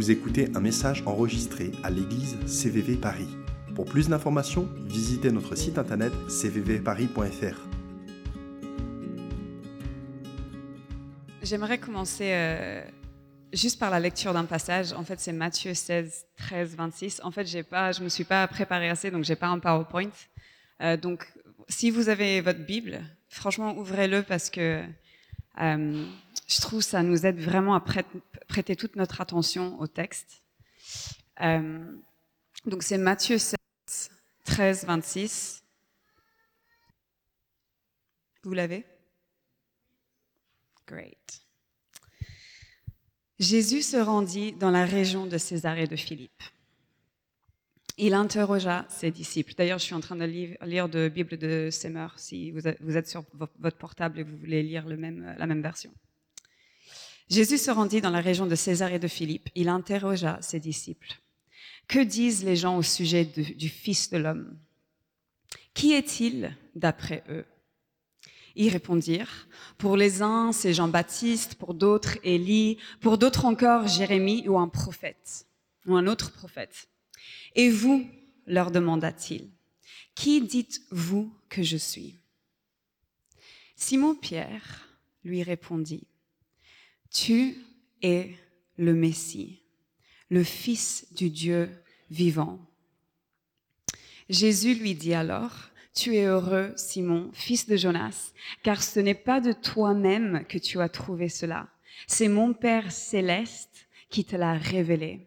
[0.00, 3.28] Vous écoutez un message enregistré à l'église CVV Paris.
[3.74, 7.68] Pour plus d'informations, visitez notre site internet cvvparis.fr.
[11.42, 12.82] J'aimerais commencer euh,
[13.52, 14.94] juste par la lecture d'un passage.
[14.94, 17.20] En fait, c'est Matthieu 16, 13, 26.
[17.22, 20.08] En fait, j'ai pas, je me suis pas préparé assez, donc j'ai pas un PowerPoint.
[20.80, 21.30] Euh, donc,
[21.68, 24.82] si vous avez votre Bible, franchement, ouvrez-le parce que
[25.60, 26.04] euh,
[26.48, 28.18] je trouve ça nous aide vraiment à prêter,
[28.76, 30.42] toute notre attention au texte.
[31.40, 31.84] Euh,
[32.66, 33.56] donc, c'est Matthieu 16,
[34.44, 35.64] 13, 26.
[38.42, 38.84] Vous l'avez?
[40.86, 41.42] Great.
[43.38, 46.42] Jésus se rendit dans la région de Césarée de Philippe.
[47.96, 49.54] Il interrogea ses disciples.
[49.54, 53.24] D'ailleurs, je suis en train de lire de Bible de Semer, si vous êtes sur
[53.58, 54.96] votre portable et vous voulez lire la
[55.46, 55.92] même version.
[57.30, 59.48] Jésus se rendit dans la région de Césarée de Philippe.
[59.54, 61.20] Il interrogea ses disciples.
[61.86, 64.58] Que disent les gens au sujet du Fils de l'homme?
[65.72, 67.46] Qui est-il d'après eux?
[68.56, 69.46] Ils répondirent,
[69.78, 75.46] pour les uns, c'est Jean-Baptiste, pour d'autres, Élie, pour d'autres encore, Jérémie ou un prophète,
[75.86, 76.88] ou un autre prophète.
[77.54, 78.04] Et vous,
[78.46, 79.48] leur demanda-t-il,
[80.16, 82.16] qui dites-vous que je suis?
[83.76, 84.88] Simon-Pierre
[85.22, 86.08] lui répondit,
[87.10, 87.56] Tu
[88.02, 88.34] es
[88.76, 89.62] le Messie,
[90.30, 91.68] le Fils du Dieu
[92.10, 92.58] vivant.
[94.28, 99.40] Jésus lui dit alors, Tu es heureux, Simon, fils de Jonas, car ce n'est pas
[99.40, 101.68] de toi-même que tu as trouvé cela,
[102.06, 105.26] c'est mon Père céleste qui te l'a révélé.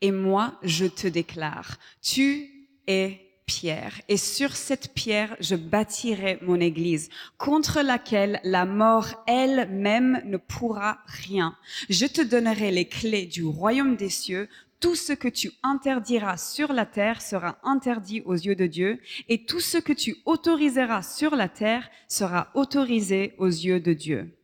[0.00, 6.60] Et moi, je te déclare, tu es pierre, et sur cette pierre, je bâtirai mon
[6.60, 7.08] église,
[7.38, 11.56] contre laquelle la mort elle-même ne pourra rien.
[11.88, 14.48] Je te donnerai les clés du royaume des cieux.
[14.80, 19.44] Tout ce que tu interdiras sur la terre sera interdit aux yeux de Dieu, et
[19.44, 24.36] tout ce que tu autoriseras sur la terre sera autorisé aux yeux de Dieu.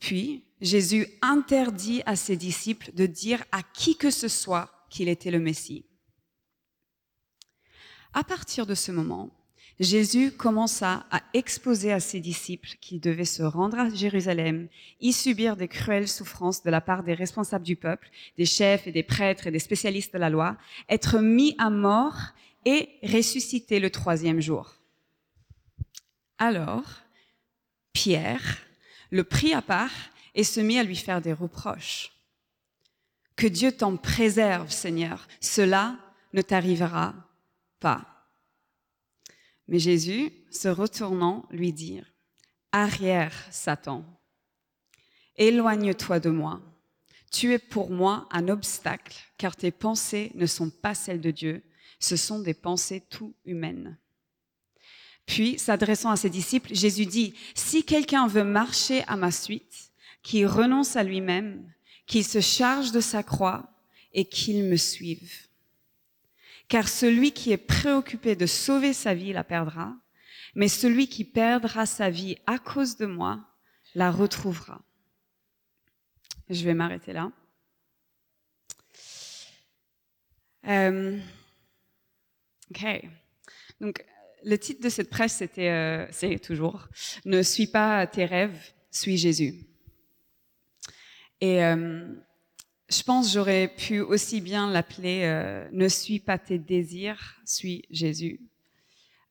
[0.00, 5.30] Puis, Jésus interdit à ses disciples de dire à qui que ce soit qu'il était
[5.30, 5.87] le Messie.
[8.14, 9.30] À partir de ce moment,
[9.80, 14.68] Jésus commença à exposer à ses disciples qu'ils devaient se rendre à Jérusalem,
[15.00, 18.92] y subir des cruelles souffrances de la part des responsables du peuple, des chefs et
[18.92, 20.56] des prêtres et des spécialistes de la loi,
[20.88, 22.16] être mis à mort
[22.64, 24.74] et ressusciter le troisième jour.
[26.38, 26.84] Alors,
[27.92, 28.58] Pierre
[29.10, 29.94] le prit à part
[30.34, 32.12] et se mit à lui faire des reproches.
[33.36, 35.96] Que Dieu t'en préserve, Seigneur, cela
[36.32, 37.14] ne t'arrivera
[39.66, 42.00] Mais Jésus, se retournant, lui dit,
[42.72, 44.04] Arrière, Satan,
[45.36, 46.60] éloigne-toi de moi.
[47.30, 51.62] Tu es pour moi un obstacle, car tes pensées ne sont pas celles de Dieu,
[52.00, 53.98] ce sont des pensées tout humaines.
[55.26, 60.46] Puis, s'adressant à ses disciples, Jésus dit, Si quelqu'un veut marcher à ma suite, qui
[60.46, 61.70] renonce à lui-même,
[62.06, 63.70] qu'il se charge de sa croix
[64.12, 65.47] et qu'il me suive.
[66.68, 69.94] Car celui qui est préoccupé de sauver sa vie la perdra,
[70.54, 73.40] mais celui qui perdra sa vie à cause de moi
[73.94, 74.82] la retrouvera.
[76.50, 77.30] Je vais m'arrêter là.
[80.66, 81.18] Euh,
[82.70, 82.86] ok.
[83.80, 84.04] Donc,
[84.44, 86.88] le titre de cette presse, c'était, euh, c'est toujours,
[87.24, 89.54] Ne suis pas tes rêves, suis Jésus.
[91.40, 92.14] Et euh,
[92.88, 98.40] je pense j'aurais pu aussi bien l'appeler euh, Ne suis pas tes désirs, suis Jésus.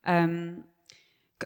[0.07, 0.55] Euh,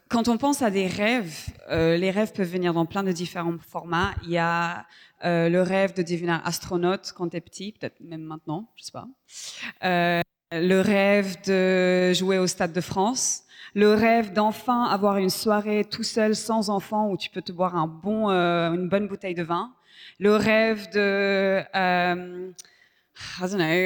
[0.08, 3.58] quand on pense à des rêves, euh, les rêves peuvent venir dans plein de différents
[3.58, 4.14] formats.
[4.24, 4.86] Il y a
[5.24, 9.08] euh, le rêve de devenir astronaute quand t'es petit, peut-être même maintenant, je sais pas.
[10.52, 13.44] le rêve de jouer au Stade de France
[13.74, 17.74] le rêve d'enfin avoir une soirée tout seul sans enfant où tu peux te boire
[17.76, 19.72] un bon, euh, une bonne bouteille de vin,
[20.18, 22.52] le rêve de euh,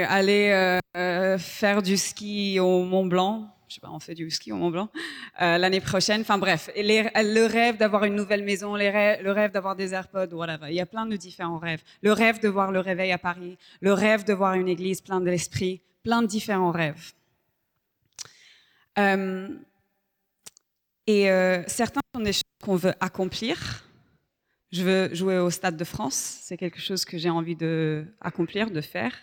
[0.09, 3.53] aller euh, faire du ski au Mont Blanc.
[3.69, 4.89] Je sais pas, on fait du ski au Mont Blanc
[5.41, 6.21] l'année prochaine.
[6.21, 10.69] Enfin bref, le rêve d'avoir une nouvelle maison, le rêve d'avoir des AirPods, whatever.
[10.69, 11.83] Il y a plein de différents rêves.
[12.01, 15.25] Le rêve de voir le réveil à Paris, le rêve de voir une église pleine
[15.25, 17.13] de l'esprit, plein de différents rêves.
[21.07, 23.85] Et euh, certains sont des choses qu'on veut accomplir.
[24.77, 28.05] Je veux jouer au Stade de France, c'est quelque chose que j'ai envie de
[28.71, 29.15] de faire.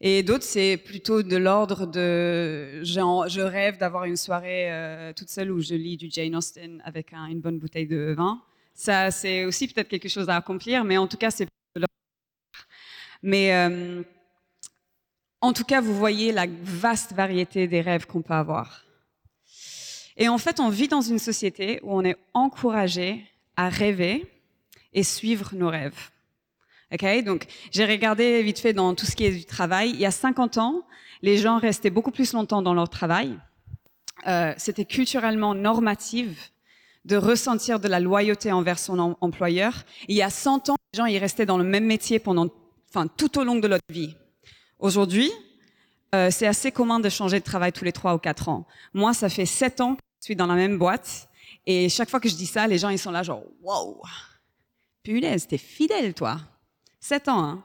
[0.00, 5.52] Et d'autres, c'est plutôt de l'ordre de je rêve d'avoir une soirée euh, toute seule
[5.52, 8.42] où je lis du Jane Austen avec une bonne bouteille de vin.
[8.74, 11.46] Ça, c'est aussi peut-être quelque chose à accomplir, mais en tout cas, c'est
[13.22, 14.02] Mais euh,
[15.40, 18.84] en tout cas, vous voyez la vaste variété des rêves qu'on peut avoir.
[20.16, 23.24] Et en fait, on vit dans une société où on est encouragé
[23.54, 24.26] à rêver
[24.96, 26.10] et suivre nos rêves.
[26.92, 29.90] Okay Donc, j'ai regardé vite fait dans tout ce qui est du travail.
[29.90, 30.82] Il y a 50 ans,
[31.22, 33.38] les gens restaient beaucoup plus longtemps dans leur travail.
[34.26, 36.52] Euh, C'était culturellement normatif
[37.04, 39.84] de ressentir de la loyauté envers son employeur.
[40.08, 42.48] Il y a 100 ans, les gens ils restaient dans le même métier pendant,
[42.88, 44.16] enfin, tout au long de leur vie.
[44.78, 45.30] Aujourd'hui,
[46.14, 48.66] euh, c'est assez commun de changer de travail tous les trois ou quatre ans.
[48.94, 51.28] Moi, ça fait sept ans que je suis dans la même boîte,
[51.66, 54.00] et chaque fois que je dis ça, les gens ils sont là genre wow,
[55.06, 56.40] punaise, t'es fidèle toi.
[56.98, 57.44] Sept ans.
[57.44, 57.64] Hein.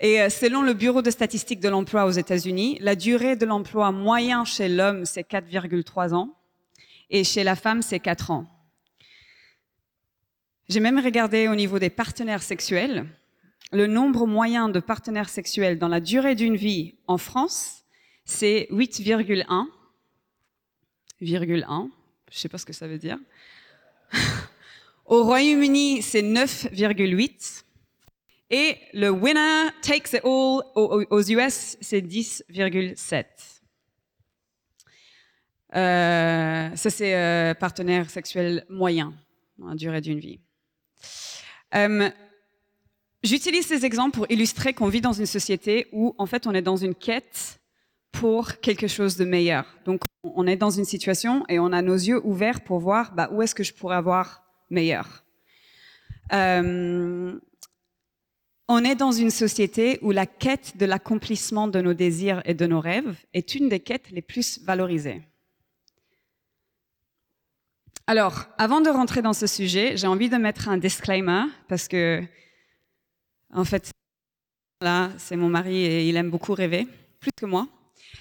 [0.00, 3.92] Et euh, selon le Bureau de statistiques de l'emploi aux États-Unis, la durée de l'emploi
[3.92, 6.34] moyen chez l'homme c'est 4,3 ans
[7.10, 8.46] et chez la femme c'est 4 ans.
[10.68, 13.06] J'ai même regardé au niveau des partenaires sexuels
[13.70, 17.84] le nombre moyen de partenaires sexuels dans la durée d'une vie en France,
[18.24, 19.44] c'est 8,1.
[21.20, 21.90] 1.
[22.30, 23.18] Je sais pas ce que ça veut dire.
[25.06, 27.64] Au Royaume-Uni, c'est 9,8.
[28.50, 33.24] Et le winner takes it all aux US, c'est 10,7.
[35.74, 39.12] Euh, ça, c'est euh, partenaire sexuel moyen
[39.74, 40.40] durée d'une vie.
[41.74, 42.10] Euh,
[43.24, 46.60] J'utilise ces exemples pour illustrer qu'on vit dans une société où, en fait, on est
[46.60, 47.58] dans une quête
[48.12, 49.64] pour quelque chose de meilleur.
[49.86, 53.30] Donc, on est dans une situation et on a nos yeux ouverts pour voir bah,
[53.32, 55.24] où est-ce que je pourrais avoir meilleur.
[56.32, 57.38] Euh,
[58.68, 62.66] on est dans une société où la quête de l'accomplissement de nos désirs et de
[62.66, 65.22] nos rêves est une des quêtes les plus valorisées.
[68.06, 72.22] Alors, avant de rentrer dans ce sujet, j'ai envie de mettre un disclaimer parce que
[73.52, 73.90] en fait,
[74.80, 76.88] là, c'est mon mari et il aime beaucoup rêver,
[77.20, 77.68] plus que moi.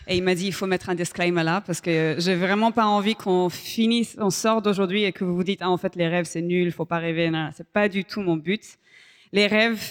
[0.08, 2.86] Et il m'a dit, il faut mettre un disclaimer là parce que j'ai vraiment pas
[2.86, 6.08] envie qu'on finisse, on sort d'aujourd'hui et que vous vous dites, ah, en fait, les
[6.08, 7.30] rêves, c'est nul, faut pas rêver.
[7.30, 8.64] Non, c'est pas du tout mon but.
[9.31, 9.81] Les rêves,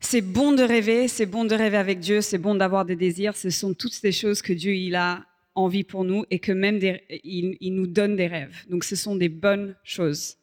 [0.00, 3.36] c'est bon de rêver, c'est bon de rêver avec Dieu, c'est bon d'avoir des désirs.
[3.36, 5.24] Ce sont toutes ces choses que Dieu, il a
[5.54, 8.56] envie pour nous et que même il, il, nous donne des rêves.
[8.68, 10.36] Donc, ce sont des bonnes choses.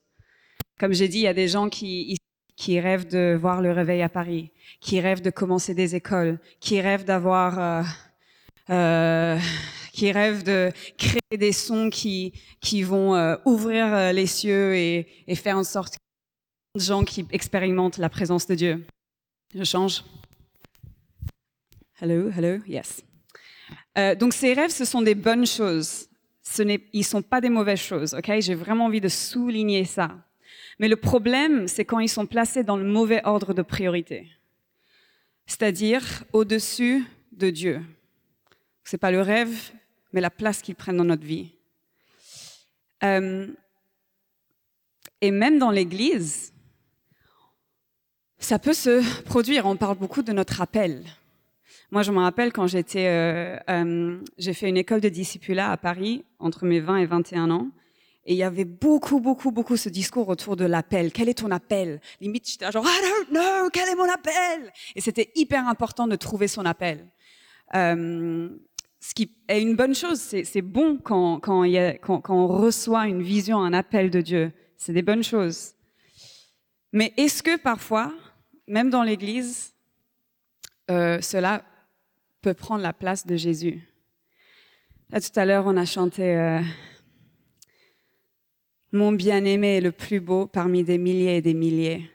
[0.80, 2.18] Comme j'ai dit, il y a des gens qui
[2.56, 6.82] qui rêvent de voir le réveil à Paris, qui rêvent de commencer des écoles, qui
[6.82, 7.84] rêvent d'avoir, euh,
[8.70, 9.40] euh,
[9.94, 15.06] qui rêvent de créer des sons qui qui vont euh, ouvrir euh, les cieux et,
[15.36, 16.00] faire en sorte que
[16.80, 18.86] les gens qui expérimentent la présence de Dieu.
[19.54, 20.04] Je change.
[22.02, 23.04] Hello, hello, yes.
[24.20, 26.08] Donc ces rêves, ce sont des bonnes choses.
[26.42, 28.16] Ce ils sont pas des mauvaises choses.
[28.16, 30.10] Ok, j'ai vraiment envie de souligner ça.
[30.80, 34.30] Mais le problème, c'est quand ils sont placés dans le mauvais ordre de priorité,
[35.46, 37.82] c'est-à-dire au-dessus de Dieu.
[38.84, 39.72] C'est pas le rêve,
[40.12, 41.52] mais la place qu'ils prennent dans notre vie.
[43.04, 43.48] Euh,
[45.22, 46.54] et même dans l'Église,
[48.40, 49.66] ça peut se produire.
[49.66, 51.04] On parle beaucoup de notre appel.
[51.92, 55.78] Moi, je me rappelle quand j'étais, euh, euh, j'ai fait une école de discipulat à
[55.78, 57.68] Paris entre mes 20 et 21 ans.
[58.26, 61.12] Et il y avait beaucoup, beaucoup, beaucoup ce discours autour de l'appel.
[61.12, 62.00] Quel est ton appel?
[62.22, 64.72] Limite, j'étais genre, I don't know, quel est mon appel?
[64.96, 67.06] Et c'était hyper important de trouver son appel.
[69.04, 74.10] Ce qui est une bonne chose, c'est bon quand, on reçoit une vision, un appel
[74.10, 74.54] de Dieu.
[74.78, 75.74] C'est des bonnes choses.
[76.94, 78.14] Mais est-ce que parfois,
[78.66, 79.76] même dans l'Église,
[80.90, 81.66] euh, cela
[82.42, 83.82] peut prendre la place de Jésus?
[85.10, 86.38] Là, tout à l'heure, on a chanté...
[86.38, 86.62] Euh,
[88.94, 92.10] mon bien-aimé est le plus beau parmi des milliers et des milliers.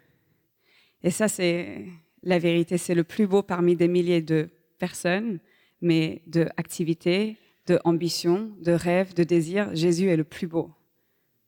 [1.02, 1.84] Et ça, c'est
[2.22, 5.38] la vérité, c'est le plus beau parmi des milliers de personnes,
[5.80, 9.74] mais de activités, de ambitions, de rêves, de désirs.
[9.74, 10.70] Jésus est le plus beau.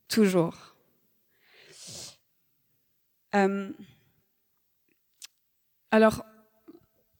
[0.08, 0.75] Toujours.
[3.34, 3.70] Euh,
[5.90, 6.25] alors,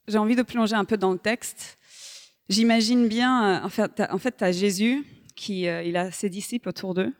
[0.07, 1.77] j'ai envie de plonger un peu dans le texte.
[2.49, 6.93] J'imagine bien, en fait, en fait, as Jésus qui, euh, il a ses disciples autour
[6.93, 7.13] d'eux.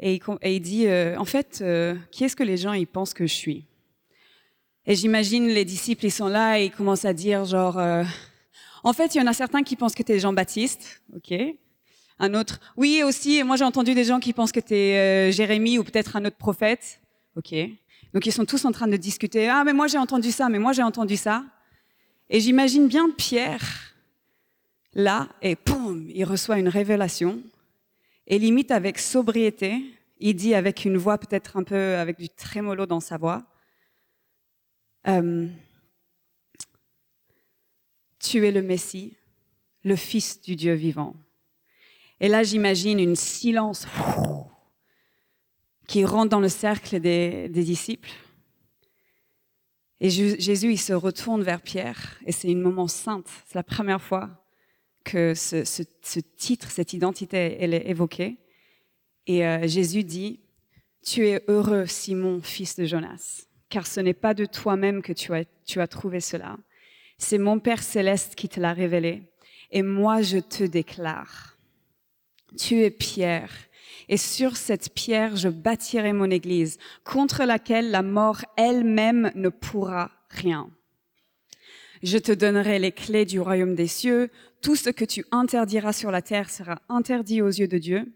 [0.00, 3.26] Et il, dit, euh, en fait, euh, qui est-ce que les gens ils pensent que
[3.26, 3.64] je suis?
[4.86, 8.02] Et j'imagine les disciples, ils sont là et ils commencent à dire, genre, euh,
[8.84, 11.34] en fait, il y en a certains qui pensent que tu es Jean-Baptiste, ok.
[12.20, 15.78] Un autre, oui, aussi, moi j'ai entendu des gens qui pensent que tu es Jérémie
[15.78, 17.00] ou peut-être un autre prophète,
[17.36, 17.54] ok.
[18.12, 20.60] Donc ils sont tous en train de discuter, ah, mais moi j'ai entendu ça, mais
[20.60, 21.44] moi j'ai entendu ça.
[22.30, 23.94] Et j'imagine bien Pierre,
[24.92, 27.42] là, et poum, il reçoit une révélation.
[28.26, 29.82] Et limite avec sobriété,
[30.20, 33.42] il dit avec une voix peut-être un peu avec du trémolo dans sa voix,
[35.08, 35.48] euh,
[38.24, 39.16] tu es le Messie,
[39.84, 41.14] le Fils du Dieu vivant.
[42.20, 43.86] Et là, j'imagine une silence
[45.86, 48.10] qui rentre dans le cercle des, disciples.
[50.00, 53.28] Et Jésus, il se retourne vers Pierre, et c'est une moment sainte.
[53.46, 54.30] C'est la première fois
[55.04, 55.82] que ce,
[56.36, 58.38] titre, cette identité, elle est évoquée.
[59.26, 60.40] Et euh, Jésus dit,
[61.04, 65.34] Tu es heureux, Simon, fils de Jonas, car ce n'est pas de toi-même que tu
[65.34, 66.56] as, tu as trouvé cela.
[67.18, 69.22] C'est mon Père céleste qui te l'a révélé.
[69.70, 71.56] Et moi, je te déclare,
[72.56, 73.50] tu es Pierre,
[74.08, 80.10] et sur cette pierre je bâtirai mon église, contre laquelle la mort elle-même ne pourra
[80.28, 80.70] rien.
[82.02, 84.30] Je te donnerai les clés du royaume des cieux,
[84.60, 88.12] tout ce que tu interdiras sur la terre sera interdit aux yeux de Dieu,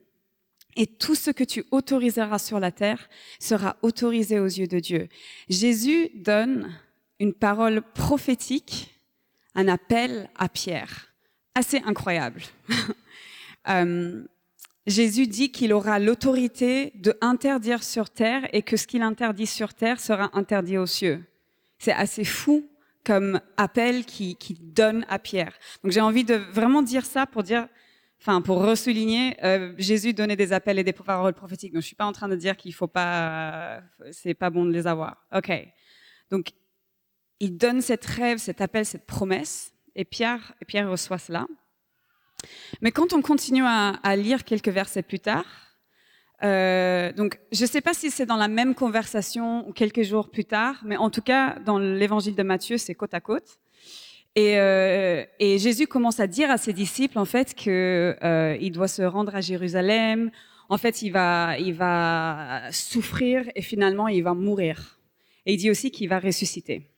[0.76, 3.09] et tout ce que tu autoriseras sur la terre
[3.40, 5.09] sera autorisé aux yeux de Dieu.
[5.49, 6.73] Jésus donne
[7.20, 9.00] une parole prophétique,
[9.54, 11.12] un appel à Pierre,
[11.54, 12.42] assez incroyable.
[13.68, 14.25] Euh,
[14.87, 19.75] Jésus dit qu'il aura l'autorité de interdire sur terre et que ce qu'il interdit sur
[19.75, 21.22] terre sera interdit aux cieux.
[21.78, 22.66] C'est assez fou
[23.04, 25.52] comme appel qui, donne à Pierre.
[25.82, 27.68] Donc j'ai envie de vraiment dire ça pour dire,
[28.22, 31.75] enfin pour ressouligner, euh, Jésus donnait des appels et des paroles prophétiques.
[31.75, 33.82] Donc je suis pas en train de dire qu'il faut pas,
[34.12, 35.26] c'est pas bon de les avoir.
[35.34, 35.52] Ok.
[36.30, 36.52] Donc
[37.40, 41.47] il donne cette rêve, cet appel, cette promesse, et Pierre, et Pierre reçoit cela.
[42.80, 45.45] Mais quand on continue à, lire quelques versets plus tard,
[46.45, 50.30] euh, donc je ne sais pas si c'est dans la même conversation ou quelques jours
[50.30, 53.59] plus tard, mais en tout cas dans l'évangile de Matthieu, c'est côte à côte.
[54.37, 59.02] Et, euh, Jésus commence à dire à ses disciples en fait qu'il euh, doit se
[59.02, 60.30] rendre à Jérusalem.
[60.68, 65.00] En fait, il va, il va souffrir et finalement il va mourir.
[65.45, 66.88] Et il dit aussi qu'il va ressusciter.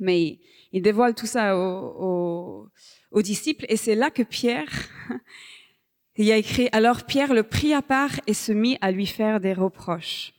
[0.00, 0.38] Mais
[0.72, 3.66] il, dévoile tout ça aux disciples.
[3.68, 4.70] Et c'est là que Pierre,
[6.16, 9.40] il a écrit, alors Pierre le prit à part et se mit à lui faire
[9.40, 10.32] des reproches.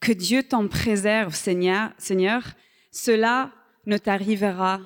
[0.00, 2.42] Que Dieu t'en préserve, Seigneur, Seigneur,
[2.92, 3.52] cela
[3.86, 4.80] ne t'arrivera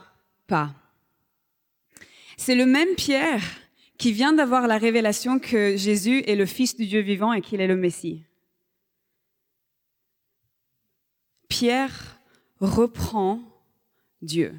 [0.46, 0.74] pas.
[2.36, 3.42] C'est le même Pierre
[3.98, 7.60] qui vient d'avoir la révélation que Jésus est le Fils du Dieu vivant et qu'il
[7.60, 8.24] est le Messie.
[11.48, 12.18] Pierre
[12.60, 13.40] reprend
[14.22, 14.54] Dieu.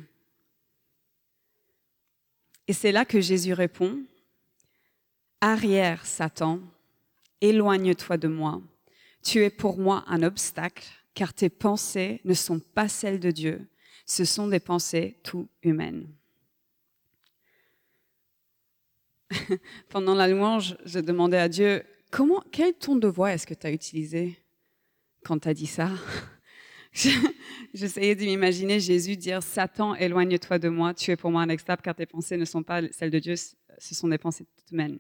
[2.68, 4.04] Et c'est là que Jésus répond,
[5.42, 6.60] Arrière, Satan,
[7.42, 8.62] éloigne-toi de moi.
[9.22, 13.68] Tu es pour moi un obstacle, car tes pensées ne sont pas celles de Dieu,
[14.06, 16.08] ce sont des pensées tout humaines.
[19.90, 23.68] Pendant la louange, je demandais à Dieu, comment, quel ton de voix est-ce que tu
[23.68, 24.38] as utilisé
[25.24, 25.90] quand tu as dit ça?
[27.74, 31.82] J'essayais de m'imaginer Jésus dire Satan, éloigne-toi de moi, tu es pour moi un extable
[31.82, 35.00] car tes pensées ne sont pas celles de Dieu, ce sont des pensées humaines.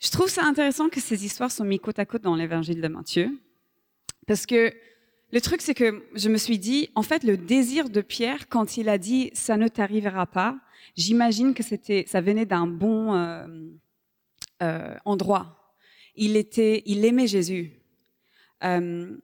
[0.00, 2.88] Je trouve ça intéressant que ces histoires sont mises côte à côte dans l'évangile de
[2.88, 3.30] Matthieu.
[4.26, 4.72] Parce que
[5.30, 8.78] le truc, c'est que je me suis dit, en fait, le désir de Pierre, quand
[8.78, 10.58] il a dit ça ne t'arrivera pas,
[10.96, 13.46] j'imagine que c'était, ça venait d'un bon euh,
[14.62, 15.74] euh, endroit.
[16.14, 17.72] Il était, il aimait Jésus.
[18.64, 19.16] Euh,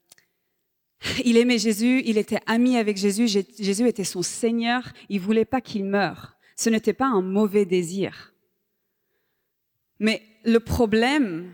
[1.25, 5.61] il aimait Jésus, il était ami avec Jésus, Jésus était son Seigneur, il voulait pas
[5.61, 6.37] qu'il meure.
[6.56, 8.32] Ce n'était pas un mauvais désir.
[9.99, 11.52] Mais le problème,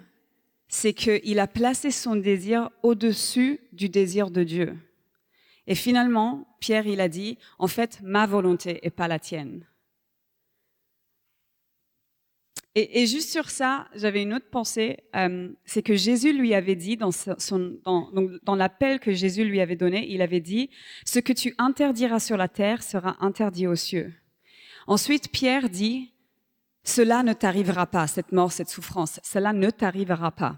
[0.69, 4.77] c'est qu'il a placé son désir au-dessus du désir de Dieu.
[5.67, 9.65] Et finalement, Pierre, il a dit, en fait, ma volonté est pas la tienne.
[12.77, 16.97] Et, juste sur ça, j'avais une autre pensée, euh, c'est que Jésus lui avait dit
[16.97, 17.11] dans,
[18.55, 20.71] l'appel que Jésus lui avait donné, il avait dit,
[21.05, 24.15] ce que tu interdiras sur la terre sera interdit aux cieux.
[24.87, 26.13] Ensuite, Pierre dit,
[26.85, 30.57] cela ne t'arrivera pas, cette mort, cette souffrance, cela ne t'arrivera pas.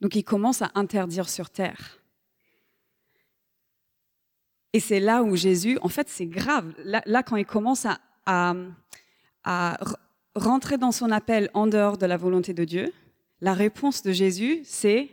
[0.00, 1.98] Donc il commence à interdire sur terre.
[4.72, 6.72] Et c'est là où Jésus, en fait, c'est grave.
[6.82, 7.86] Là, quand il commence
[8.24, 8.54] à
[10.34, 12.92] rentrer dans son appel en dehors de la volonté de Dieu,
[13.40, 15.08] la réponse de Jésus, c'est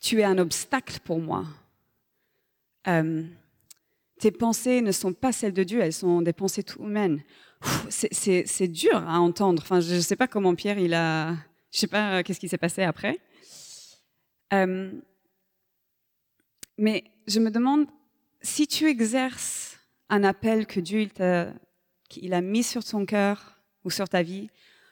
[0.00, 1.44] Tu es un obstacle pour moi.
[2.88, 3.24] Euh,
[4.18, 7.22] tes pensées ne sont pas celles de Dieu, elles sont des pensées tout humaines.
[7.90, 9.62] C'est dur à entendre.
[9.62, 11.32] Enfin, je ne sais pas comment Pierre, il a.
[11.72, 13.18] Je ne sais pas qu'est-ce qui s'est passé après.
[14.52, 14.92] Euh,
[16.78, 17.86] mais je me demande
[18.40, 19.78] si tu exerces
[20.08, 23.55] un appel que Dieu a mis sur ton cœur
[23.86, 24.50] ou sur ta vie,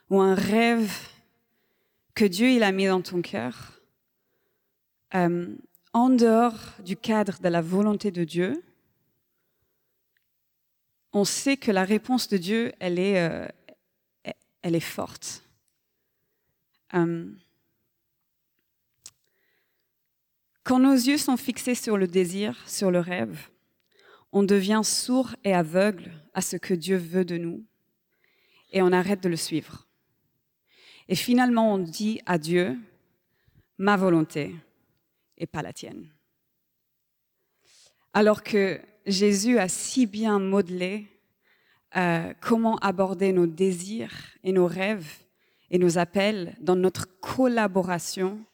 [0.08, 1.08] ou un rêve
[2.14, 3.80] que Dieu a mis dans ton cœur,
[5.16, 5.52] euh,
[5.92, 8.62] en dehors du cadre de la volonté de Dieu,
[11.12, 15.42] on sait que la réponse de Dieu, elle est, euh, forte.
[16.94, 17.28] Euh,
[20.62, 23.50] quand nos yeux sont fixés sur le désir, sur le rêve,
[24.30, 27.64] on devient sourd et aveugle à ce que Dieu veut de nous
[28.74, 29.86] et on arrête de le suivre.
[31.08, 32.76] Et finalement, on dit à Dieu,
[33.78, 34.54] ma volonté
[35.38, 36.10] et pas la tienne.
[38.12, 41.06] Alors que Jésus a si bien modelé
[41.96, 45.22] euh, comment aborder nos désirs et nos rêves
[45.70, 48.44] et nos appels dans notre collaboration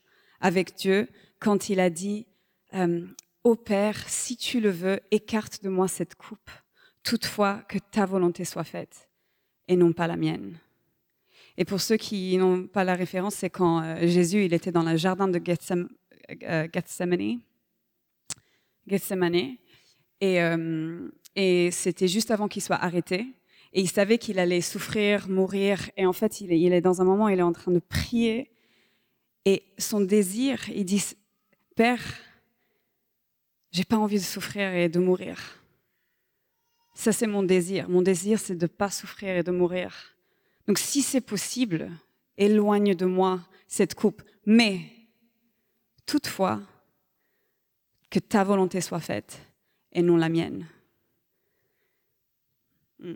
[0.40, 1.08] avec Dieu
[1.38, 2.26] quand il a dit
[2.74, 3.06] euh,
[3.44, 6.50] Ô Père, si tu le veux, écarte de moi cette coupe,
[7.02, 9.09] toutefois que ta volonté soit faite
[9.70, 10.58] et non pas la mienne.
[11.56, 14.82] Et pour ceux qui n'ont pas la référence, c'est quand euh, Jésus il était dans
[14.82, 15.88] le jardin de Gethsemane,
[18.88, 19.56] Gethsemane
[20.20, 23.26] et, euh, et c'était juste avant qu'il soit arrêté.
[23.72, 25.90] Et il savait qu'il allait souffrir, mourir.
[25.96, 27.78] Et en fait, il est, il est dans un moment, il est en train de
[27.78, 28.50] prier.
[29.44, 31.04] Et son désir, il dit,
[31.76, 32.02] Père,
[33.70, 35.59] j'ai pas envie de souffrir et de mourir.
[37.00, 37.88] Ça, c'est mon désir.
[37.88, 40.14] Mon désir, c'est de pas souffrir et de mourir.
[40.66, 41.90] Donc, si c'est possible,
[42.36, 44.22] éloigne de moi cette coupe.
[44.44, 44.82] Mais,
[46.04, 46.60] toutefois,
[48.10, 49.40] que ta volonté soit faite
[49.92, 50.66] et non la mienne.
[52.98, 53.14] Hmm.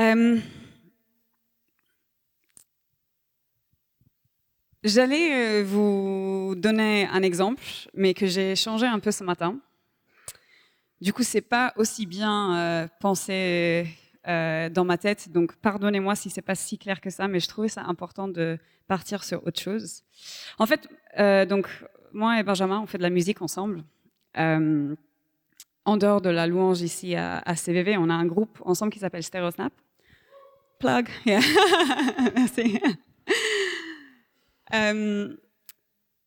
[0.00, 0.40] Euh,
[4.82, 7.62] J'allais euh, vous donner un exemple,
[7.94, 9.60] mais que j'ai changé un peu ce matin.
[11.00, 13.86] Du coup, c'est pas aussi bien euh, pensé
[14.26, 17.68] dans ma tête, donc pardonnez-moi si c'est pas si clair que ça, mais je trouvais
[17.68, 20.02] ça important de partir sur autre chose.
[20.58, 20.88] En fait,
[21.48, 21.68] donc
[22.12, 23.84] moi et Benjamin, on fait de la musique ensemble.
[24.34, 29.22] en dehors de la louange ici à, CVV, on a un groupe ensemble qui s'appelle
[29.22, 29.72] Stereosnap.
[30.80, 31.08] Plug.
[32.34, 32.80] Merci.
[34.74, 35.34] Euh,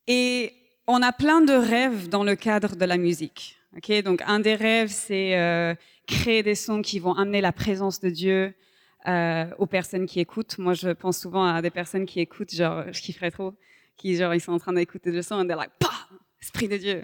[0.07, 0.53] et
[0.87, 3.58] on a plein de rêves dans le cadre de la musique.
[3.77, 5.75] Okay Donc un des rêves, c'est euh,
[6.07, 8.53] créer des sons qui vont amener la présence de Dieu
[9.07, 10.57] euh, aux personnes qui écoutent.
[10.57, 13.53] Moi, je pense souvent à des personnes qui écoutent, genre, je kifferais trop,
[13.95, 15.87] qui genre ils sont en train d'écouter le son et they're like, Pah
[16.41, 17.01] esprit de Dieu.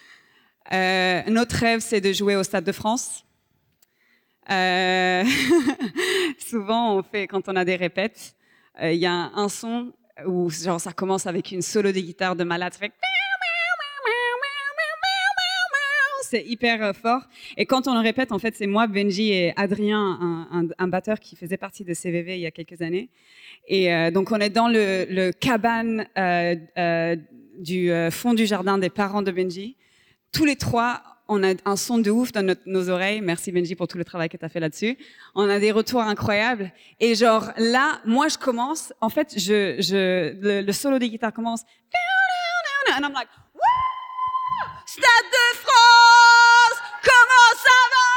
[0.72, 3.24] euh, notre rêve, c'est de jouer au Stade de France.
[4.50, 5.24] Euh,
[6.38, 8.34] souvent, on fait quand on a des répètes,
[8.82, 9.92] il y a un, son
[10.26, 12.92] où genre ça commence avec une solo de guitare de malade, fait
[16.32, 17.22] c'est hyper euh, fort.
[17.58, 21.36] Et quand on le répète, en fait, c'est moi, Benji et Adrien, un, batteur qui
[21.36, 23.10] faisait partie de CVV il y a quelques années.
[23.68, 27.16] Et euh, donc on est dans le, cabane euh,
[27.58, 29.76] du fond du jardin des parents de Benji.
[30.32, 33.20] Tous les trois, on a un son de ouf dans nos oreilles.
[33.20, 34.96] Merci Benji pour tout le travail que tu as fait là-dessus.
[35.34, 36.72] On a des retours incroyables.
[36.98, 41.62] Et genre là, moi je commence, en fait, je, le, solo des guitares commence.
[42.94, 43.28] And I'm like,
[44.92, 46.01] Stade de France,
[47.64, 48.08] ça va?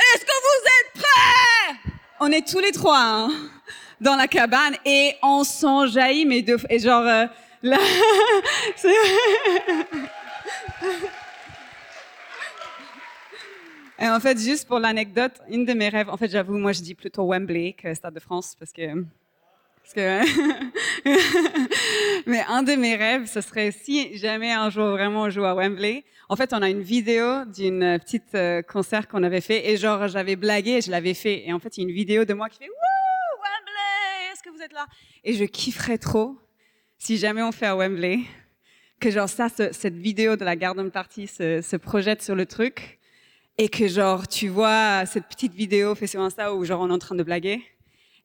[0.00, 1.92] Est-ce que vous êtes prêts?
[2.20, 3.30] On est tous les trois hein,
[4.00, 7.26] dans la cabane et on s'enjaillit, mais de, et genre euh,
[7.62, 7.78] là.
[14.00, 16.82] Et en fait, juste pour l'anecdote, une de mes rêves, en fait, j'avoue, moi, je
[16.82, 19.04] dis plutôt Wembley que Stade de France parce que,
[19.88, 20.20] parce que,
[22.30, 25.54] mais un de mes rêves, ce serait si jamais un jour vraiment on joue à
[25.54, 26.04] Wembley.
[26.28, 30.06] En fait, on a une vidéo d'une petite euh, concert qu'on avait fait et genre,
[30.08, 31.48] j'avais blagué je l'avais fait.
[31.48, 34.42] Et en fait, il y a une vidéo de moi qui fait Wouh, Wembley, est-ce
[34.42, 34.86] que vous êtes là?
[35.24, 36.36] Et je kifferais trop
[36.98, 38.20] si jamais on fait à Wembley
[39.00, 42.44] que genre ça, ce, cette vidéo de la Garden Party se, se projette sur le
[42.44, 42.98] truc
[43.56, 46.92] et que genre tu vois cette petite vidéo fait sur Insta où genre on est
[46.92, 47.62] en train de blaguer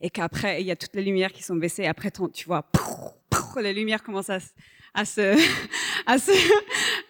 [0.04, 1.88] et qu'après il y a toutes les lumières qui sont baissées.
[1.88, 2.70] Après tu vois
[3.62, 4.40] les lumières commencent à,
[5.06, 5.36] se
[6.06, 6.32] à se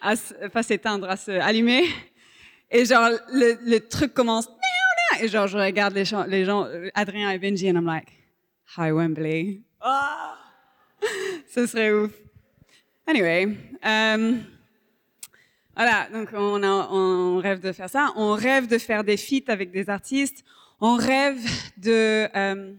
[0.00, 1.84] à se pas s'éteindre à se allumer.
[2.70, 4.48] Et genre le, truc commence
[5.20, 8.08] et genre je regarde les gens, les gens Adrien et Benji et I'm like
[8.76, 9.60] hi Wembley.
[9.84, 11.02] Oh,
[11.54, 12.12] ce serait ouf.
[13.06, 14.42] Anyway um,
[15.76, 18.12] voilà, donc on, on, rêve de faire ça.
[18.14, 20.44] On rêve de faire des feats avec des artistes.
[20.80, 21.40] On rêve
[21.76, 22.74] de, euh,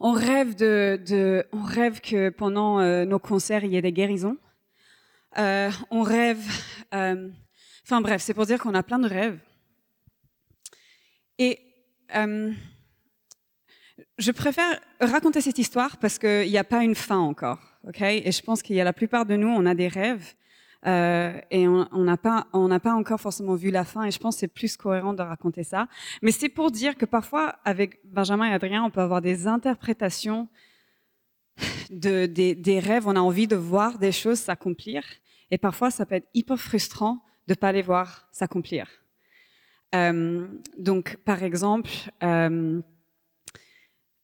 [0.00, 3.92] on rêve de, de, on rêve que pendant euh, nos concerts il y ait des
[3.92, 4.36] guérisons.
[5.38, 6.44] Euh, on rêve,
[6.92, 7.28] euh,
[7.84, 9.38] enfin bref, c'est pour dire qu'on a plein de rêves.
[11.38, 11.58] Et
[12.14, 12.52] euh,
[14.18, 18.00] je préfère raconter cette histoire parce qu'il n'y a pas une fin encore, ok?
[18.00, 20.34] Et je pense qu'il y a la plupart de nous, on a des rêves
[20.86, 24.04] Euh, et on n'a pas, on n'a pas encore forcément vu la fin.
[24.04, 25.88] Et je pense c'est plus cohérent de raconter ça.
[26.22, 30.48] Mais c'est pour dire que parfois, avec Benjamin et Adrien, on peut avoir des interprétations
[31.90, 33.06] de, des, rêves.
[33.06, 35.04] On a envie de voir des choses s'accomplir.
[35.50, 38.88] Et parfois, ça peut être hyper frustrant de pas les voir s'accomplir.
[39.94, 40.46] Euh,
[40.78, 41.90] donc, par exemple,
[42.22, 42.80] euh,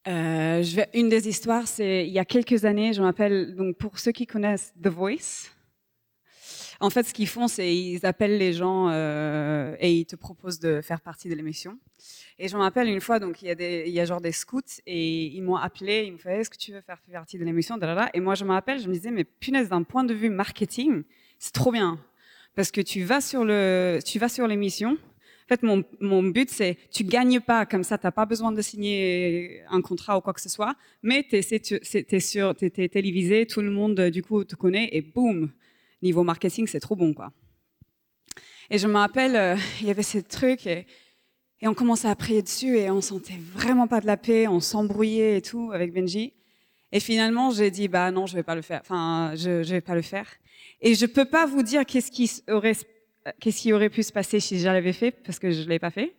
[0.06, 4.26] une des histoires, c'est il y a quelques années, je m'appelle, donc pour ceux qui
[4.26, 5.50] connaissent The Voice,
[6.80, 10.58] en fait, ce qu'ils font, c'est ils appellent les gens euh, et ils te proposent
[10.58, 11.78] de faire partie de l'émission.
[12.38, 15.26] Et je me rappelle une fois, donc il y a des, genre des scouts et
[15.26, 17.78] ils m'ont appelé, ils m'ont fait, est-ce que tu veux faire partie de l'émission,
[18.14, 21.02] Et moi, je me rappelle, je me disais, mais punaise, d'un point de vue marketing,
[21.38, 21.98] c'est trop bien.
[22.56, 24.92] Parce que tu vas sur l'émission.
[24.92, 28.52] En fait, mon, mon but, c'est tu gagnes pas comme ça, tu n'as pas besoin
[28.52, 33.46] de signer un contrat ou quoi que ce soit, mais tu es, sur, t'es, télévisé,
[33.46, 35.50] tout le monde du coup te connaît et boum,
[36.02, 37.32] niveau marketing, c'est trop bon quoi.
[38.70, 40.86] Et je me rappelle, euh, il y avait ces trucs et,
[41.60, 44.60] et on commençait à prier dessus et on sentait vraiment pas de la paix, on
[44.60, 46.32] s'embrouillait et tout avec Benji.
[46.92, 48.80] Et finalement, j'ai dit bah non, je vais pas le faire.
[48.82, 50.26] Enfin, je, je vais pas le faire.
[50.80, 52.76] Et je peux pas vous dire qu'est-ce qui aurait
[53.38, 55.90] qu'est-ce qui aurait pu se passer si je l'avais fait, parce que je l'ai pas
[55.90, 56.14] fait.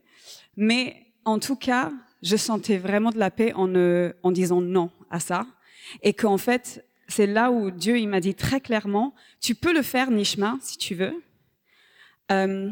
[0.56, 1.92] Mais en tout cas,
[2.22, 5.46] je sentais vraiment de la paix en, euh, en disant non à ça.
[6.04, 9.82] Et qu'en fait, c'est là où Dieu il m'a dit très clairement, tu peux le
[9.82, 11.22] faire, Nishma, si tu veux.
[12.32, 12.70] Euh,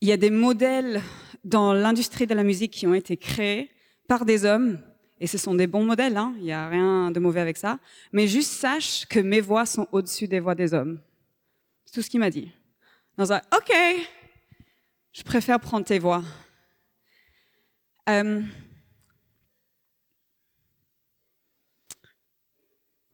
[0.00, 1.00] il y a des modèles
[1.44, 3.70] dans l'industrie de la musique qui ont été créés
[4.08, 4.80] par des hommes,
[5.18, 7.78] et ce sont des bons modèles, hein, il n'y a rien de mauvais avec ça,
[8.12, 11.00] mais juste sache que mes voix sont au-dessus des voix des hommes.
[11.84, 12.50] C'est tout ce qu'il m'a dit.
[13.16, 13.72] Dans un OK,
[15.12, 16.22] je préfère prendre tes voix.
[18.08, 18.42] Euh,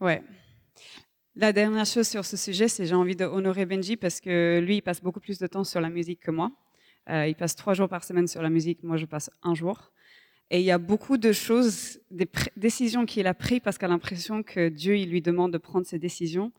[0.02, 0.22] ouais.
[1.34, 4.82] La dernière chose sur ce sujet, c'est j'ai envie d'honorer Benji parce que lui, il
[4.82, 6.52] passe beaucoup plus de temps sur la musique que moi.
[7.08, 9.92] Euh, il passe trois jours par semaine sur la musique, moi je passe un jour.
[10.50, 13.88] Et il y a beaucoup de choses, des décisions qu'il a prises parce qu'il a
[13.88, 16.52] l'impression que Dieu, il lui demande de prendre ses décisions.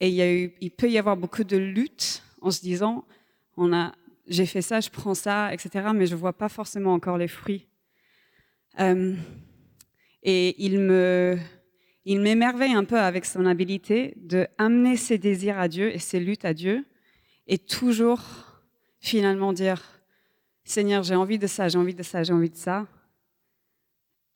[0.00, 0.08] Et
[0.60, 3.06] il, peut y avoir beaucoup de luttes en se disant,
[3.56, 3.94] on a,
[4.26, 5.90] j'ai fait ça, je prends ça, etc.
[5.94, 7.68] Mais je vois pas forcément encore les fruits.
[8.80, 9.14] Euh,
[10.24, 11.38] et il me,
[12.04, 16.20] il m'émerveille un peu avec son habilité de amener ses désirs à Dieu et ses
[16.20, 16.84] luttes à Dieu,
[17.46, 18.22] et toujours
[19.00, 19.82] finalement dire,
[20.64, 22.86] Seigneur, j'ai envie de ça, j'ai envie de ça, j'ai envie de ça.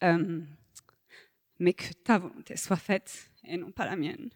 [0.04, 0.40] Euh,
[1.58, 4.30] mais que ta volonté soit faite et non pas la mienne.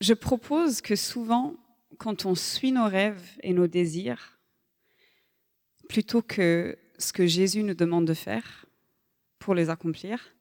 [0.00, 1.56] Je propose que souvent,
[1.98, 4.38] quand on suit nos rêves et nos désirs,
[5.88, 8.66] plutôt que ce que Jésus nous demande de faire
[9.38, 10.34] pour les accomplir,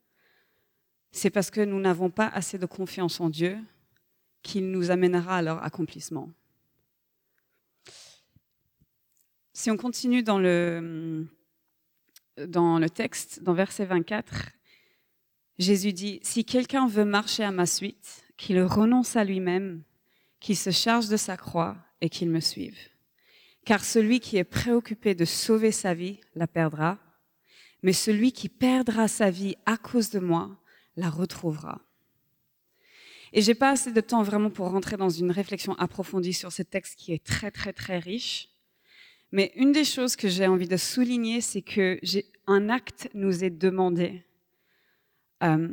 [1.12, 3.58] c'est parce que nous n'avons pas assez de confiance en Dieu
[4.44, 6.32] qu'il nous amènera à leur accomplissement.
[9.54, 11.26] Si on continue dans le,
[12.38, 14.52] dans le texte, dans verset 24,
[15.60, 19.82] Jésus dit, si quelqu'un veut marcher à ma suite, qu'il renonce à lui-même,
[20.40, 22.78] qu'il se charge de sa croix et qu'il me suive.
[23.66, 27.00] Car celui qui est préoccupé de sauver sa vie la perdra,
[27.82, 30.58] mais celui qui perdra sa vie à cause de moi
[30.96, 31.82] la retrouvera.
[33.34, 36.64] Et j'ai pas assez de temps vraiment pour rentrer dans une réflexion approfondie sur ce
[36.64, 38.50] texte qui est très très très riche.
[39.32, 42.00] Mais une des choses que j'ai envie de souligner, c'est que
[42.48, 44.24] un acte nous est demandé
[45.44, 45.70] euh,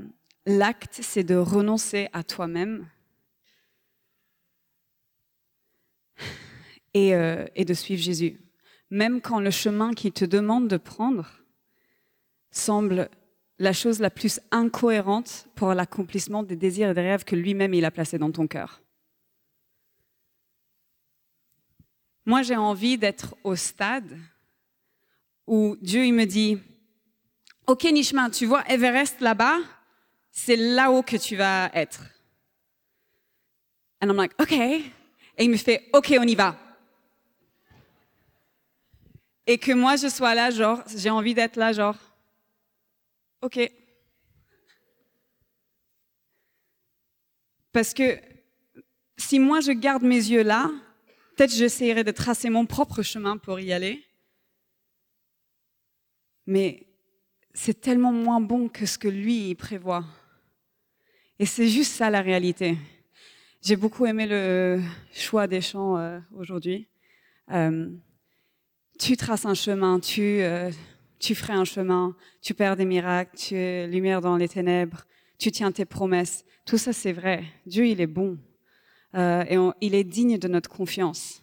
[0.46, 2.88] l'acte, c'est de renoncer à toi-même
[6.94, 8.38] et, euh, et, de suivre Jésus.
[8.90, 11.40] Même quand le chemin qu'il te demande de prendre
[12.50, 13.08] semble
[13.58, 17.84] la chose la plus incohérente pour l'accomplissement des désirs et des rêves que lui-même il
[17.84, 18.82] a placés dans ton cœur.
[22.26, 24.18] Moi, j'ai envie d'être au stade
[25.46, 26.58] où Dieu il me dit,
[27.66, 29.58] OK, Nishma, tu vois Everest là-bas,
[30.30, 32.02] c'est là-haut que tu vas être.
[34.02, 34.52] And I'm like, OK.
[34.52, 36.56] Et il me fait, OK, on y va.
[39.46, 41.96] Et que moi, je sois là, genre, j'ai envie d'être là, genre,
[43.40, 43.70] OK.
[47.72, 48.20] Parce que
[49.16, 50.70] si moi, je garde mes yeux là,
[51.36, 54.04] peut-être j'essaierai de tracer mon propre chemin pour y aller.
[56.46, 56.86] Mais
[57.54, 60.04] c'est tellement moins bon que ce que lui prévoit.
[61.38, 62.76] Et c'est juste ça la réalité.
[63.62, 66.88] J'ai beaucoup aimé le choix des chants euh, aujourd'hui.
[67.50, 67.88] Euh,
[68.98, 70.70] tu traces un chemin, tu, euh,
[71.18, 75.04] tu ferais un chemin, tu perds des miracles, tu es lumière dans les ténèbres,
[75.38, 76.44] tu tiens tes promesses.
[76.64, 77.44] Tout ça, c'est vrai.
[77.66, 78.36] Dieu, il est bon.
[79.14, 81.40] et il est digne de notre confiance.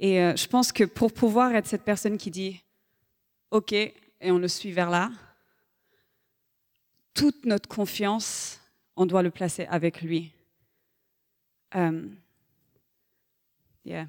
[0.00, 2.60] Et je pense que pour pouvoir être cette personne qui dit
[3.52, 3.74] OK,
[4.22, 5.10] et on le suit vers là,
[7.12, 8.60] toute notre confiance,
[8.96, 10.32] on doit le placer avec lui.
[11.74, 12.16] Um,
[13.84, 14.06] yeah.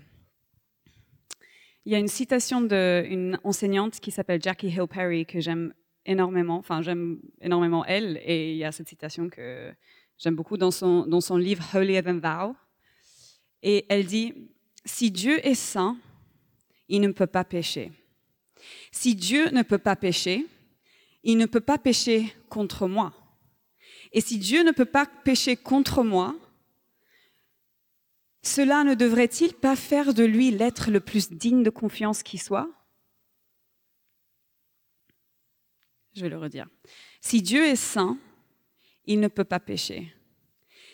[1.86, 5.74] Il y a une citation d'une enseignante qui s'appelle Jackie Hill Perry que j'aime
[6.06, 6.58] énormément.
[6.58, 8.22] Enfin, j'aime énormément elle.
[8.24, 9.74] Et il y a cette citation que
[10.18, 12.56] j'aime beaucoup dans son, dans son livre Holier Than Thou.
[13.64, 14.34] Et elle dit
[14.86, 15.98] Si Dieu est saint,
[16.88, 17.92] il ne peut pas pécher.
[18.94, 20.46] Si Dieu ne peut pas pécher,
[21.24, 23.12] il ne peut pas pécher contre moi.
[24.12, 26.36] Et si Dieu ne peut pas pécher contre moi,
[28.44, 32.70] cela ne devrait-il pas faire de lui l'être le plus digne de confiance qui soit?
[36.14, 36.68] Je vais le redire.
[37.20, 38.20] Si Dieu est saint,
[39.06, 40.14] il ne peut pas pécher.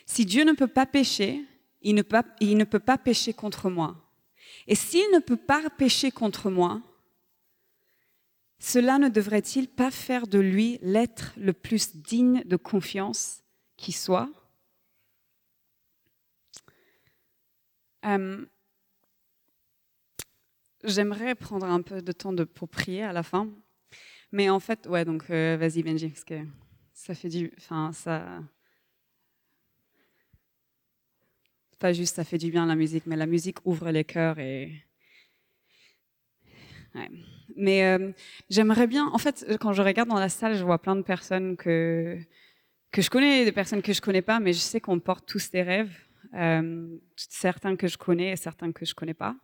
[0.06, 1.44] Si Dieu ne peut pas pécher,
[1.82, 4.10] il ne peut, il ne peut pas pécher contre moi.
[4.66, 6.80] Et s'il ne peut pas pécher contre moi,
[8.60, 13.42] cela ne devrait-il pas faire de lui l'être le plus digne de confiance
[13.78, 14.30] qui soit?
[18.04, 18.44] Euh,
[20.84, 23.48] j'aimerais prendre un peu de temps de, pour prier à la fin.
[24.30, 26.46] Mais en fait, ouais, donc euh, vas-y Benji, parce que
[26.92, 27.50] ça fait du.
[27.56, 28.42] Enfin, ça.
[31.78, 34.84] Pas juste ça fait du bien la musique, mais la musique ouvre les cœurs et.
[37.56, 38.12] Mais euh,
[38.48, 39.08] j'aimerais bien.
[39.08, 42.18] En fait, quand je regarde dans la salle, je vois plein de personnes que,
[42.90, 45.50] que je connais, des personnes que je connais pas, mais je sais qu'on porte tous
[45.50, 45.92] des rêves.
[46.34, 49.36] Euh, certains que je connais et certains que je connais pas.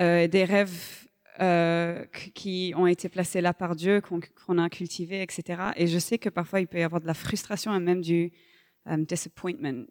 [0.00, 1.04] Euh, des rêves
[2.34, 5.70] qui ont été placés là par Dieu, qu'on a cultivés, etc.
[5.76, 8.32] Et je sais que parfois il peut y avoir de la frustration et même du
[8.96, 9.86] disappointment,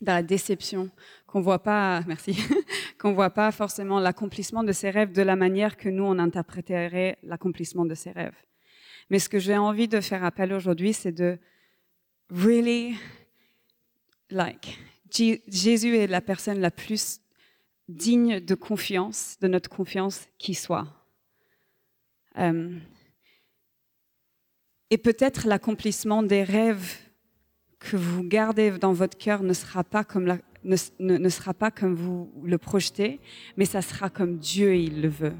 [0.00, 0.90] de la déception,
[1.26, 2.38] qu'on voit pas, merci,
[2.98, 7.18] qu'on voit pas forcément l'accomplissement de ces rêves de la manière que nous on interpréterait
[7.22, 8.36] l'accomplissement de ces rêves.
[9.10, 11.38] Mais ce que j'ai envie de faire appel aujourd'hui, c'est de
[12.30, 12.96] really
[14.30, 14.78] like.
[15.10, 17.20] Jésus est la personne la plus
[17.88, 20.86] digne de confiance, de notre confiance qui soit.
[22.36, 22.78] Euh,
[24.90, 26.96] et peut-être l'accomplissement des rêves
[27.78, 30.24] que vous gardez dans votre cœur ne sera pas comme
[30.64, 33.20] ne, ne, sera pas comme vous le projetez,
[33.56, 35.36] mais ça sera comme Dieu il le veut.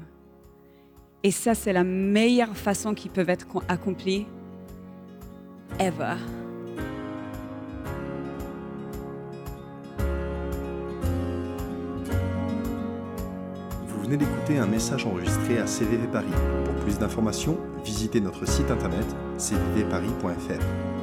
[1.23, 4.25] Et ça, c'est la meilleure façon qui peut être accomplie
[5.79, 6.15] ever.
[14.09, 16.25] venez d'écouter un message enregistré à CVV Paris.
[16.65, 19.05] Pour plus d'informations, visitez notre site internet
[19.37, 20.98] cvvparis.fr.